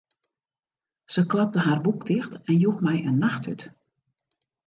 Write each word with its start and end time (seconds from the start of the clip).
Se 1.15 1.23
klapte 1.33 1.59
har 1.65 1.83
boek 1.87 2.01
ticht 2.07 2.39
en 2.49 2.57
joech 2.63 2.81
my 2.85 2.95
in 3.09 3.21
nachttút. 3.25 3.61